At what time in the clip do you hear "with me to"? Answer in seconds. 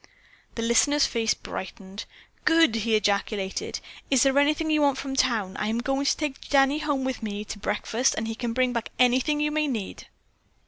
7.03-7.59